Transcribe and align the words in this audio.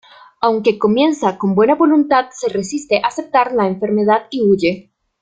Aunque 0.41 0.79
comienza 0.79 1.37
con 1.37 1.53
buena 1.53 1.75
voluntad, 1.75 2.29
se 2.31 2.49
resiste 2.49 2.97
a 3.03 3.07
aceptar 3.09 3.51
la 3.53 3.67
enfermedad 3.67 4.25
y 4.31 4.41
huye. 4.41 4.91